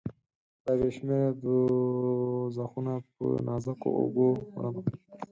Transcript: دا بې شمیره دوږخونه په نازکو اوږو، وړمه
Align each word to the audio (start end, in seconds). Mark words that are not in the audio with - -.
دا 0.63 0.73
بې 0.79 0.89
شمیره 0.95 1.31
دوږخونه 1.43 2.93
په 3.15 3.25
نازکو 3.47 3.89
اوږو، 3.99 4.29
وړمه 4.55 4.81